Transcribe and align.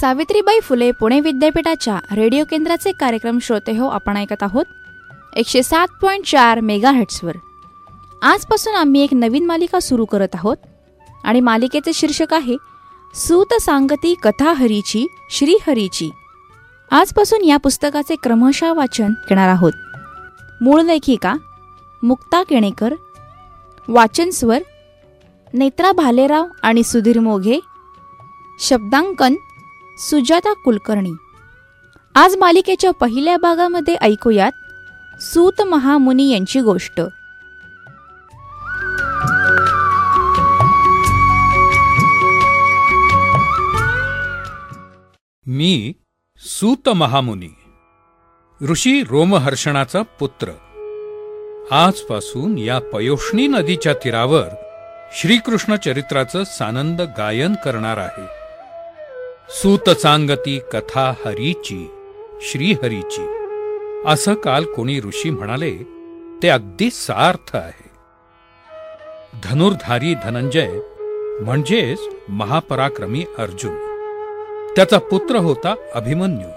सावित्रीबाई 0.00 0.60
फुले 0.60 0.90
पुणे 0.90 1.20
विद्यापीठाच्या 1.20 1.98
रेडिओ 2.12 2.44
केंद्राचे 2.50 2.92
कार्यक्रम 2.92 3.38
श्रोते 3.38 3.76
हो 3.76 3.88
आपण 3.88 4.16
ऐकत 4.16 4.42
आहोत. 4.42 4.64
एकशे 5.36 5.62
सात 5.62 5.88
पॉईंट 6.02 6.24
चार 6.24 6.60
मेगा 6.60 6.90
हट्सवर 6.90 7.36
आजपासून 8.22 8.74
आम्ही 8.74 9.02
एक 9.02 9.14
नवीन 9.14 9.46
मालिका 9.46 9.80
सुरू 9.80 10.04
करत 10.04 10.28
आहोत. 10.34 10.56
आणि 11.24 11.40
मालिकेचे 11.40 11.92
शीर्षक 11.94 12.34
आहे 12.34 12.56
सूत 13.14 13.54
सांगती 13.60 14.14
कथा 14.22 14.52
हरीची 14.52 15.06
श्रीहरीची 15.30 16.10
आजपासून 16.90 17.44
या 17.44 17.56
पुस्तकाचे 17.56 18.14
क्रमशः 18.22 18.72
वाचन 18.72 19.12
करणार 19.28 19.48
आहोत. 19.48 19.72
मूळ 20.60 20.82
लेखिका 20.82 21.34
मुक्ता 22.02 22.42
केणेकर. 22.42 22.94
वाचन 23.88 24.30
स्वर 24.30 24.58
नेत्रा 25.54 25.92
भालेराव 25.92 26.46
आणि 26.62 26.82
सुधीर 26.82 27.20
मोघे. 27.20 27.60
शब्दांकन 28.60 29.34
सुजाता 30.00 30.52
कुलकर्णी. 30.52 31.12
आज 32.14 32.36
मालिकेच्या 32.36 32.90
पहिल्या 32.90 33.36
भागामध्ये 33.36 33.94
ऐकूयात 33.94 34.52
सूत 35.22 35.62
महामुनी 35.62 36.32
यांची 36.32 36.60
गोष्ट. 36.60 37.00
मी 45.46 45.92
सूत 46.36 46.88
महामुनी 46.88 47.54
ऋषी 48.70 49.02
रोमहर्षणाचा 49.02 50.02
पुत्र. 50.02 50.48
आजपासून 51.70 52.58
या 52.58 52.78
पयोष्णी 52.78 53.46
नदीच्या 53.46 53.94
तीरावर 53.94 54.48
श्रीकृष्ण 55.12 55.76
चरित्राचं 55.76 56.44
सानंद 56.44 57.00
गायन 57.00 57.54
करणार 57.54 57.96
आहे. 57.96 58.39
सूत 59.52 59.90
सांगती 59.90 60.60
कथा 60.72 61.14
हरीची 61.24 61.90
श्रीहरीची. 62.40 63.46
असं 64.06 64.34
काल 64.34 64.64
कोणी 64.64 65.00
ऋषी 65.00 65.30
म्हणाले 65.30 65.76
ते 66.42 66.48
अगदी 66.48 66.90
सार्थ 66.90 67.56
आहे. 67.56 67.90
धनुर्धारी 69.44 70.14
धनंजय 70.14 70.68
म्हणजेच 71.40 72.00
महापराक्रमी 72.28 73.24
अर्जुन. 73.38 73.74
त्याचा 74.76 74.98
पुत्र 74.98 75.36
होता 75.36 75.74
अभिमन्यू 75.94 76.48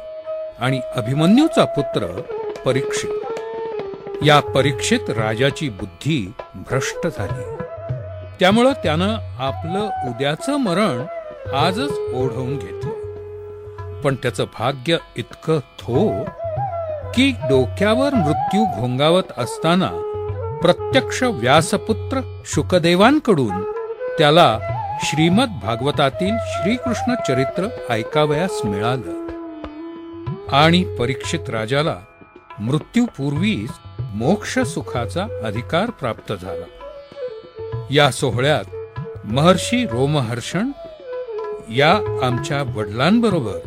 आणि 0.60 0.80
अभिमन्यूचा 0.96 1.66
पुत्र 1.66 2.22
परीक्षित. 2.66 3.10
या 4.26 4.40
परीक्षित 4.40 5.10
राजाची 5.10 5.70
बुद्धी 5.70 6.32
भ्रष्ट 6.56 7.08
झाली. 7.08 7.64
त्यामुळं 8.40 8.74
त्यानं 8.74 9.16
आपलं 9.40 10.10
उद्याचं 10.10 10.58
मरण 10.58 11.06
आजच 11.52 12.00
ओढवून 12.14 12.58
घेतलं. 12.58 14.02
पण 14.02 14.16
त्याचं 14.16 14.46
भाग्य 14.60 14.98
इतकं 15.16 15.60
थो 15.60 16.24
की 17.16 17.32
डोक्यावर 17.32 18.14
मृत्यू 18.14 18.66
घोंगावत 18.80 19.24
असताना 19.38 19.90
प्रत्यक्ष 20.62 21.24
व्यासपुत्र 21.24 22.42
शुकदेवांकडून 22.46 23.72
त्याला 24.18 24.60
श्रीमद 25.04 25.60
भागवतातील 25.64 26.38
श्रीकृष्ण 26.46 27.14
चरित्र 27.28 27.68
ऐकावयास 27.90 28.62
मिळालं. 28.66 29.24
आणि 30.52 30.84
परीक्षित 30.84 31.50
राजाला 31.50 31.96
मृत्यूपूर्वीच 32.60 33.72
मोक्ष 34.00 34.60
सुखाचा 34.60 35.24
अधिकार 35.46 35.90
प्राप्त 35.90 36.34
झाला. 36.42 36.66
या 37.92 38.12
सोहळ्यात 38.12 38.64
महर्षी 39.26 39.86
रोमहर्षण 39.86 40.72
या 41.78 42.20
आमच्या 42.24 42.64
वडिलांबरोबर 42.76 43.60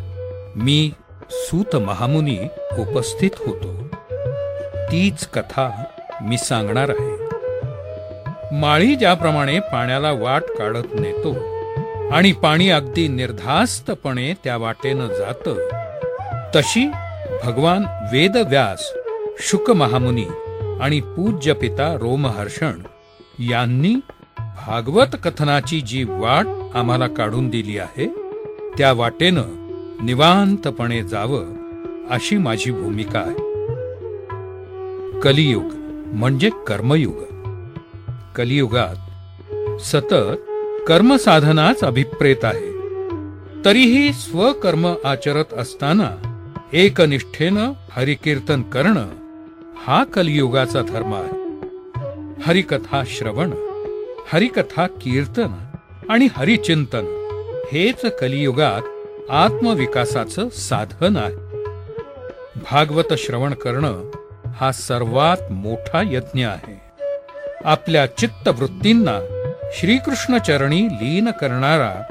मी 0.55 0.91
सूत 1.31 1.75
महामुनी 1.75 2.37
उपस्थित 2.77 3.29
होतो. 3.39 3.87
तीच 4.91 5.27
कथा 5.27 5.83
मी 6.21 6.37
सांगणार 6.37 6.89
आहे. 6.89 7.17
माळी 8.59 8.95
ज्याप्रमाणे 8.95 9.59
पाण्याला 9.59 10.11
वाट 10.11 10.43
काढत 10.43 10.93
नेतो 10.93 11.33
आणि 12.11 12.31
पाणी 12.31 12.69
अगदी 12.69 13.07
निर्धास्तपणे 13.07 14.33
त्या 14.43 14.57
वाटेनं 14.57 15.07
जात 15.07 15.49
तशी 16.55 16.87
भगवान 17.43 17.83
वेदव्यास 18.11 18.91
शुक 19.39 19.71
महामुनी 19.71 20.25
आणि 20.81 20.99
पूज्य 20.99 21.53
पिता 21.53 21.97
रोमहर्षण 22.01 22.81
यांनी 23.39 23.95
भागवत 24.65 25.15
कथनाची 25.23 25.81
जी 25.81 26.03
वाट 26.03 26.77
आम्हाला 26.77 27.07
काढून 27.07 27.49
दिली 27.49 27.77
आहे 27.77 28.07
त्या 28.77 28.93
वाटेनं 28.93 29.43
निवांतपणे 30.05 31.03
जावं 31.03 31.45
अशी 32.09 32.37
माझी 32.37 32.71
भूमिका 32.71 33.19
आहे. 33.19 33.35
कलियुग 35.19 35.63
म्हणजे 36.13 36.49
कर्मयुग. 36.49 37.15
कलियुगात 38.35 38.95
सतत 39.81 40.13
कर्मसाधनाच 40.87 41.83
अभिप्रेत 41.83 42.43
आहे. 42.43 42.71
तरीही 43.65 44.13
स्वकर्म 44.13 44.93
आचरत 45.05 45.53
असताना 45.57 46.09
एकनिष्ठेनं 46.73 47.73
हरिकीर्तन 47.91 48.61
करणं 48.61 49.07
हा 49.77 50.03
कलियुगाचा 50.03 50.81
धर्म 50.81 51.13
आहे. 51.13 51.47
हरिकथा 52.43 53.03
श्रवण 53.07 53.51
हरिकथा 54.33 54.87
कीर्तन 54.87 55.65
आणि 56.09 56.27
हरिचिंतन 56.37 57.05
हेच 57.73 58.05
कलियुगात 58.05 58.81
आत्मविकासाचं 59.31 60.49
साधन 60.49 61.17
आहे. 61.17 61.35
भागवत 62.71 63.13
श्रवण 63.17 63.53
करणं 63.53 64.11
हा 64.55 64.71
सर्वात 64.71 65.51
मोठा 65.51 66.01
यज्ञ 66.01 66.45
आहे. 66.47 66.81
आपल्या 67.65 68.05
चित्तवृत्तींना 68.05 69.19
श्रीकृष्ण 69.73 70.37
चरणी 70.37 70.81
लीन 70.81 71.31
करणारा 71.31 72.03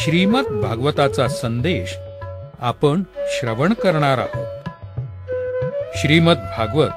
श्रीमद 0.00 0.44
भागवताचा 0.44 1.28
संदेश 1.28 1.96
आपण 2.58 3.02
श्रवण 3.16 3.72
करणार 3.72 4.18
आहोत. 4.18 4.68
श्रीमद 5.96 6.36
भागवत 6.36 6.90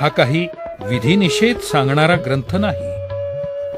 हा 0.00 0.08
काही 0.08 0.48
विधिनिषेध 0.80 1.58
सांगणारा 1.58 2.16
ग्रंथ 2.16 2.56
नाही. 2.56 2.93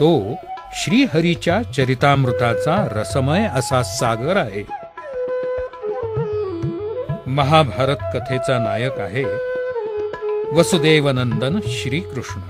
तो 0.00 0.34
श्रीहरीच्या 0.72 1.62
चरितामृताचा 1.62 2.88
रसमय 2.92 3.42
असा 3.54 3.82
सागर 3.82 4.36
आहे. 4.36 4.66
महाभारत 7.26 7.96
कथेचा 8.14 8.58
नायक 8.58 8.98
आहे 8.98 9.24
वसुदेवनंदन 10.52 11.60
श्रीकृष्ण. 11.66 12.40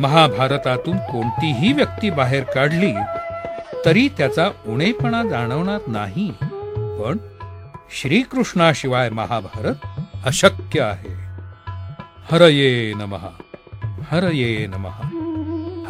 महाभारतातून 0.00 0.96
कोणतीही 0.96 1.72
व्यक्ती 1.72 2.10
बाहेर 2.10 2.44
काढली 2.44 2.92
तरी 3.84 4.08
त्याचा 4.08 4.50
उणेपणा 4.66 5.22
जाणवणार 5.28 5.80
नाही. 5.86 6.32
पण 6.76 7.16
श्रीकृष्णाशिवाय 7.90 9.10
महाभारत 9.10 9.74
अशक्य 10.26 10.80
आहे. 10.80 11.14
हरये 12.30 12.92
नमः 12.94 13.26
हरये 14.10 14.66
नमः. 14.66 15.09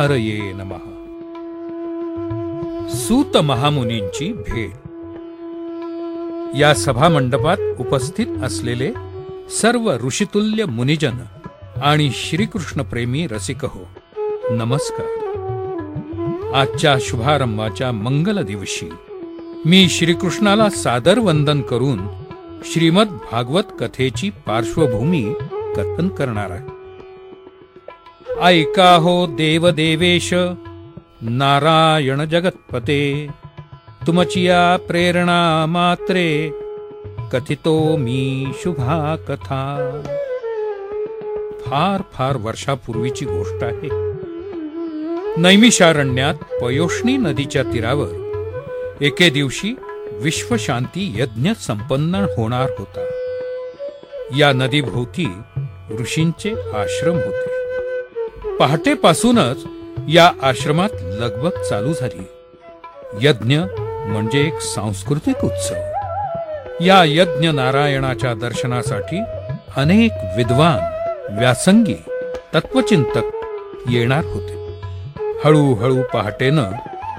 हरये 0.01 0.53
नमः. 0.55 0.77
सूत 2.89 3.37
महामुनींची 3.37 4.33
भेट. 4.33 4.73
या 6.57 6.75
सभामंडपात 6.75 7.57
उपस्थित 7.81 8.27
असलेले 8.45 8.93
सर्व 9.51 9.97
ऋषितुल्य 10.07 10.65
मुनिजन 10.65 11.13
आणि 11.83 12.11
श्रीकृष्ण 12.15 12.83
प्रेमी 12.83 13.27
रसिक 13.27 13.65
हो 13.65 13.87
नमस्कार. 14.51 15.07
आजच्या 16.55 16.97
शुभारंभाच्या 17.01 17.93
मंगल 17.93 18.43
दिवशी 18.43 18.89
मी 19.65 19.89
श्रीकृष्णाला 19.89 20.71
सादर 20.71 21.19
वंदन 21.19 21.63
करून 21.63 21.99
श्रीमद 22.65 23.09
भागवत 23.33 23.65
कथेची 23.81 24.31
पार्श्वभूमी 24.31 25.35
कथन 25.77 26.09
करणार 26.09 26.51
आहे. 26.51 26.70
ऐका 28.39 28.95
हो 28.95 29.27
देवदेवेश 29.27 30.35
नारायण 31.23 32.25
जगत्पते। 32.25 33.29
तुमचिया 34.07 34.77
प्रेरणा 34.77 35.67
मात्रे 35.67 36.51
कथितो 37.33 37.97
मी 37.97 38.47
शुभा 38.63 39.17
कथा। 39.29 39.91
फार 41.67 42.03
फार 42.13 42.37
वर्षापूर्वीची 42.37 43.25
गोष्ट 43.25 43.65
आहे। 43.65 43.89
नैमिषारण्यात 45.41 46.35
पयोष्णी 46.35 47.17
नदीच्या 47.17 47.63
तीरावर 47.63 48.31
एके 49.03 49.31
दिवशी 49.31 49.77
विश्वशांती 50.13 51.21
यज्ञ 51.21 51.51
संपन्न 51.57 52.15
होणार 52.15 52.71
होता। 52.79 53.07
या 54.39 54.53
नदीभोवती 54.53 55.29
ऋषींचे 56.01 56.51
आश्रम 56.51 57.15
होते। 57.15 57.50
पहाटेपासूनच 58.61 59.59
या 60.09 60.33
आश्रमात 60.43 60.89
लगबग 61.03 61.63
चालू 61.71 61.93
झाली. 61.93 62.29
यज्ञ 63.21 63.59
म्हणजे 64.07 64.41
एक 64.47 64.61
सांस्कृतिक 64.61 65.45
उत्सव. 65.45 65.75
या 66.81 67.05
यज्ञ 67.05 67.51
नारायणाच्या 67.51 68.35
दर्शनासाठी 68.35 69.21
अनेक 69.77 70.13
विद्वान 70.37 70.79
व्यासंगी 71.39 71.95
तत्वचिंतक 72.55 73.21
येणार 73.89 74.25
होते. 74.25 74.81
हळूहळू 75.45 76.03
पहाटेनं 76.15 76.73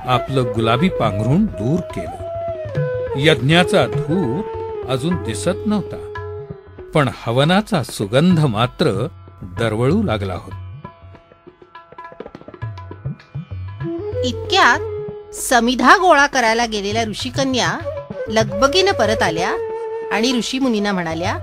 आपलं 0.05 0.43
गुलाबी 0.43 0.89
पांघरून 0.89 1.45
दूर 1.45 1.79
केलं. 1.79 2.23
यज्ञाचा 3.17 3.87
धूर 3.87 4.41
अजून 4.89 5.15
दिसत 5.15 5.65
नव्हता. 5.65 6.13
पण 6.93 7.09
हवनाचा 7.13 7.83
सुगंध 7.83 8.39
मात्र 8.39 9.07
दरवळू 9.43 10.03
लागला 10.03 10.33
होता. 10.33 10.60
इतक्यात 14.25 14.79
समिधा 15.35 15.97
गोळा 15.97 16.27
करायला 16.27 16.65
गेलेल्या 16.65 17.03
ऋषिकन्या 17.03 17.79
लगबगीनं 18.27 18.91
परत 18.91 19.21
आल्या 19.21 19.49
आणि 20.11 20.37
ऋषीमुनींना 20.37 20.91
म्हणाल्या 20.91 21.37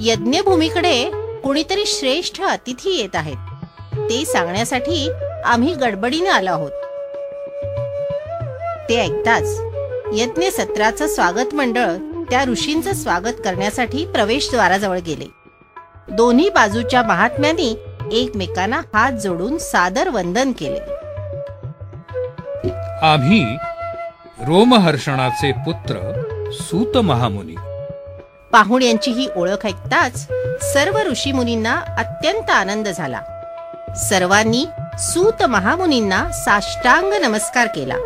यज्ञभूमीकडे 0.00 1.10
कोणीतरी 1.44 1.84
श्रेष्ठ 1.86 2.42
अतिथी 2.42 2.98
येत 3.00 3.16
आहेत. 3.16 3.36
ते 3.98 4.24
सांगण्यासाठी 4.24 5.10
आम्ही 5.44 5.74
गडबडीने 5.74 6.28
आलो 6.28 6.50
आहोत. 6.50 6.70
ते 8.88 9.00
ऐकताच 9.00 9.60
यज्ञ 10.12 10.48
सत्राचं 10.48 11.06
स्वागत 11.06 11.54
मंडळ 11.54 11.90
त्या 12.30 12.44
ऋषींचं 12.44 12.92
स्वागत 12.92 13.42
करण्यासाठी 13.44 14.06
प्रवेशद्वाराजवळ 14.06 14.98
गेले. 14.98 15.26
दोन्ही 16.08 16.48
बाजूच्या 16.48 17.02
महात्म्यांनी 17.02 17.76
एकमेकांना 18.12 18.80
हात 18.94 19.12
जोडून 19.12 19.58
सादर 19.58 20.08
वंदन 20.08 20.52
केले. 20.52 21.01
आम्ही 23.02 23.56
रोमहर्षणाचे 24.46 25.52
पुत्र 25.52 25.94
सूत 26.52 26.96
महामुनी. 26.96 27.54
पाहुण्यांची 28.52 29.10
ही 29.10 29.28
ओळख 29.36 29.66
ऐकताच 29.66 30.28
सर्व 30.62 30.98
ऋषीमुनींना 30.98 31.72
अत्यंत 31.98 32.50
आनंद 32.50 32.88
झाला. 32.88 33.20
सर्वांनी 34.08 34.66
सूत 34.98 35.42
महामुनींना 35.42 36.30
साष्टांग 36.32 37.12
नमस्कार 37.12 37.66
केला. 37.66 37.96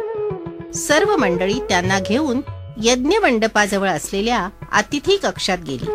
सर्व 0.75 1.16
मंडळी 1.16 1.60
त्यांना 1.69 2.00
घेऊन 2.00 2.40
यज्ञ 2.82 3.16
मंडपाजवळ 3.19 3.88
असलेल्या 3.88 4.49
अतिथी 4.72 5.16
कक्षात 5.16 5.58
गेली. 5.58 5.90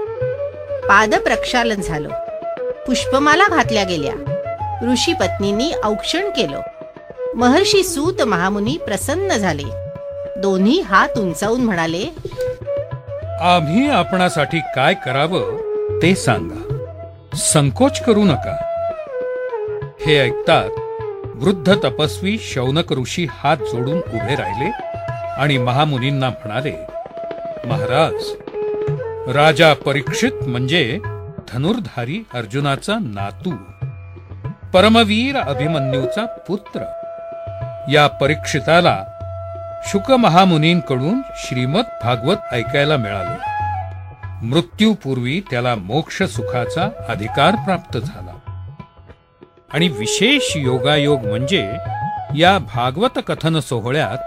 पाद 0.88 1.16
प्रक्षालन 1.16 1.82
झालं. 1.82 2.10
पुष्पमाला 2.88 3.44
घातल्या 3.50 3.84
गेल्या. 3.84 4.14
ऋषी 4.92 5.14
पत्नींनी 5.14 5.74
औक्षण 5.84 6.30
केलं. 6.30 6.62
महर्षी 7.38 7.84
सूत 7.84 8.22
महामुनी 8.22 8.78
प्रसन्न 8.86 9.38
झाले. 9.38 9.64
दोन्ही 10.42 10.80
हात 10.82 11.18
उंचावून 11.18 11.62
म्हणाले 11.66 12.04
आम्ही 13.42 13.90
आपणासाठी 13.90 14.60
काय 14.76 14.94
करावं 15.06 16.00
ते 16.02 16.14
सांगा. 16.16 17.36
संकोच 17.38 18.02
करू 18.06 18.24
नका. 18.24 18.56
हे 20.06 20.18
ऐकतात 20.20 20.70
वृद्ध 21.44 21.74
तपस्वी 21.84 22.38
शौनक 22.42 22.92
ऋषी 22.94 23.26
हात 23.32 23.58
जोडून 23.72 23.98
उभे 23.98 24.36
राहिले 24.36 24.70
आणि 25.42 25.58
महामुनींना 25.58 26.30
म्हणाले 26.30 26.72
महाराज 27.68 28.32
राजा 29.36 29.74
परीक्षित 29.86 30.48
म्हणजे 30.48 31.00
धनुर्धारी 31.54 32.22
अर्जुनाचा 32.34 32.98
नातू 33.02 33.52
परमवीर 34.74 35.38
अभिमन्यूचा 35.38 36.26
पुत्र 36.48 36.84
या 37.90 38.08
परीक्षिताला 38.08 39.04
शुक 39.86 40.12
महामुनींकडून 40.12 41.22
श्रीमद 41.36 41.84
भागवत 42.04 42.38
ऐकायला 42.52 42.98
मिळालं. 42.98 43.36
मृत्यूपूर्वी 44.46 45.42
त्याला 45.52 45.76
मोक्ष 45.76 46.24
सुखाचा 46.24 46.90
अधिकार 47.10 47.56
प्राप्त 47.56 47.98
झाला. 47.98 48.64
आणि 49.74 49.88
विशेष 49.88 50.58
योगायोग 50.58 51.26
म्हणजे 51.26 51.74
या 52.36 52.58
भागवत 52.58 53.20
कथन 53.28 53.60
सोहळ्यात 53.60 54.18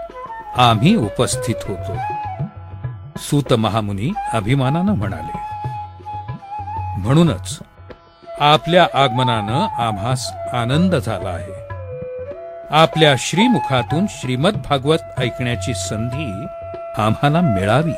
आम्ही 0.59 0.95
उपस्थित 0.95 1.55
होतो. 1.63 1.97
सूत 3.17 3.53
महामुनी 3.53 4.11
अभिमानानं 4.33 4.93
म्हणाले 4.93 5.39
म्हणूनच 6.97 7.59
आपल्या 8.39 8.87
आगमनानं 8.93 9.67
आम्हास 9.87 10.31
आनंद 10.53 10.95
झाला 10.95 11.29
आहे. 11.29 11.64
आपल्या 12.71 13.15
श्रीमुखातून 13.17 14.05
श्रीमद 14.09 14.55
भागवत 14.55 14.97
ऐकण्याची 15.17 15.73
संधी 15.73 16.45
आम्हाला 17.01 17.41
मिळावी. 17.41 17.93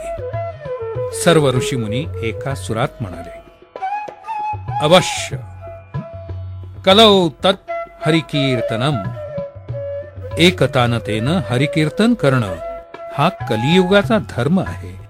सर्व 1.24 1.52
ऋषीमुनी 1.52 2.06
एका 2.24 2.56
सुरात 2.56 2.88
म्हणाले 3.00 3.42
अवश्य. 4.82 5.38
कलौ 6.86 7.30
तत् 7.30 7.72
हरिकीर्तनम. 8.06 8.98
एकतानतेनं 10.38 11.40
हरिकीर्तन 11.50 12.14
करणं 12.14 12.56
हा 13.18 13.30
कलियुगाचा 13.30 14.18
धर्म 14.18 14.60
आहे 14.60 15.08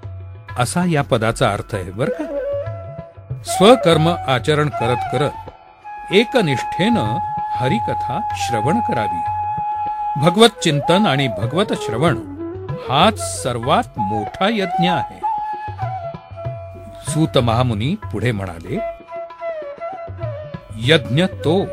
असा 0.60 0.86
या 0.92 1.02
पदाचा 1.02 1.50
अर्थ 1.50 1.76
आहे 1.76 1.92
बर 1.92 2.10
का? 2.10 2.24
स्वकर्म 3.46 4.16
आचरण 4.28 4.70
करत 4.70 4.98
करत 5.14 5.52
एकनिष्ठेनं 6.14 7.18
हरिकथा 7.56 8.20
श्रवण 8.36 8.80
करावी. 8.80 9.37
भगवत 10.22 10.50
चिंतन 10.64 11.06
आणि 11.08 11.28
भगवत 11.28 11.74
श्रवण 11.74 12.18
हाच 12.90 13.44
सर्वात 13.44 14.00
मोठा 14.00 14.48
यज्ञ 14.50 14.90
आहे. 14.90 15.20
सूत 17.08 17.38
महामुनी 17.38 17.96
पुढे 18.12 18.32
म्हणाले 18.32 18.80
यज्ञ 20.78 21.26
तो 21.26 21.66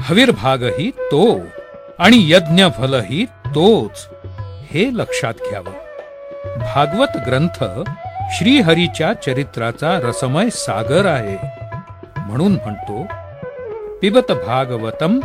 हविर्भागही 0.00 0.90
तो 0.90 1.38
आणि 1.98 2.32
यज्ञ 2.32 2.64
फलही 2.78 3.24
तोच 3.46 4.08
हे 4.70 4.90
लक्षात 4.92 5.34
घ्यावं. 5.34 5.72
भागवत 6.58 7.16
ग्रंथ 7.26 7.64
श्रीहरीच्या 8.32 9.12
चरित्राचा 9.12 9.98
रसमय 10.02 10.48
सागर 10.50 11.06
आहे. 11.06 11.36
म्हणून 12.16 12.52
म्हणतो 12.52 13.06
पिबत 14.02 14.32
भागवतम 14.32 15.20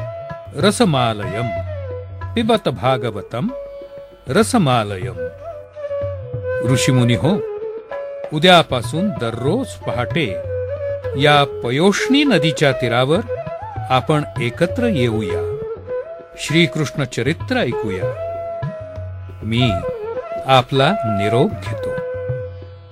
रसमालयम. 0.55 1.74
पिबत 2.35 2.69
भागवतम 2.69 3.47
रसमालयम। 4.29 5.27
ऋषीमुनी 6.73 7.15
हो 7.15 7.29
उद्यापासून 8.33 9.09
दररोज 9.09 9.67
पहाटे 9.67 10.27
या 11.17 11.61
पयोष्णी 11.63 12.23
नदीच्या 12.23 12.71
तीरावर 12.71 13.19
आपण 13.89 14.23
एकत्र 14.41 14.83
येऊया. 14.83 15.57
श्रीकृष्ण 16.37 17.03
चरित्र 17.03 17.57
ऐकूया. 17.57 18.03
मी 19.43 19.71
आपला 20.45 20.91
निरोप 20.91 21.51
घेतो. 21.51 21.89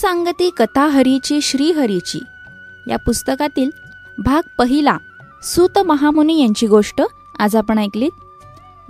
सांगती 0.00 0.50
कथा 0.50 0.86
हरीची 0.86 1.40
श्रीहरीची. 1.40 2.18
या 2.88 2.96
पुस्तकातील 2.96 3.70
भाग 4.18 4.42
पहिला 4.58 4.96
सूत 5.42 5.78
महामुनी 5.78 6.40
यांची 6.40 6.66
गोष्ट 6.66 7.02
आज 7.38 7.56
आपण 7.56 7.78
ऐकलीत. 7.78 8.10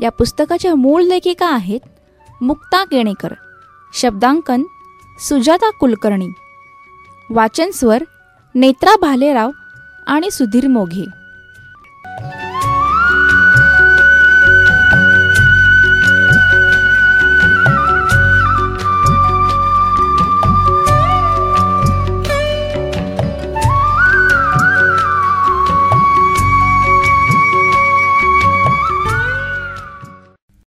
या 0.01 0.11
पुस्तकाच्या 0.11 0.75
मूळ 0.75 1.03
लेखिका 1.03 1.49
आहेत 1.49 1.81
मुक्ता 2.41 2.85
केणेकर 2.85 3.33
शब्दांकन 3.95 4.63
सुजाता 5.29 5.71
कुलकर्णी 5.71 6.29
वाचन 7.31 7.71
स्वर 7.71 8.03
नेत्रा 8.55 8.97
भालेराव 9.01 9.51
आणि 10.07 10.31
सुधीर 10.31 10.67
मोघे. 10.67 11.20